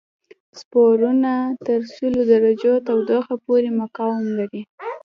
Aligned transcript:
سپورونه 0.59 1.31
تر 1.65 1.79
سلو 1.95 2.21
درجو 2.31 2.73
تودوخه 2.87 3.35
پورې 3.45 3.69
مقاوم 3.81 4.25
وي. 4.49 4.61